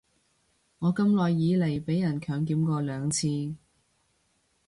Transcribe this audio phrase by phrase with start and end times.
[0.79, 3.53] 我咁耐以來被人強檢過兩次